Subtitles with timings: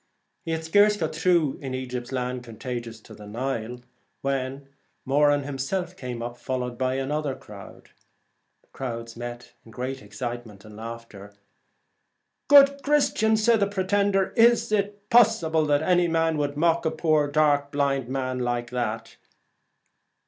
[0.45, 3.81] He had scarce got through' In Egypt's land, contagious to the Nile,'
[4.21, 4.67] when
[5.05, 7.89] Moran himself came up, followed by another crowd.
[8.63, 11.33] The crowds met in great 85 The excitement and laughter.
[12.47, 16.57] Good Chris Celtic..& Twilight, tians, cried the pretender,' is it possible that any man would
[16.57, 19.17] mock the poor dark man like that